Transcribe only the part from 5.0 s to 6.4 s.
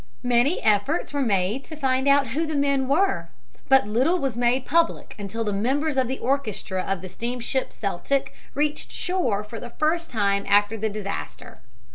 until the members of the